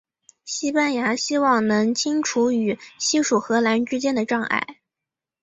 [0.45, 4.77] 西班牙希望能清除与西属荷兰之间的障碍。